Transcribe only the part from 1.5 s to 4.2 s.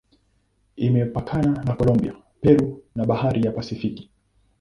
na Kolombia, Peru na Bahari ya Pasifiki.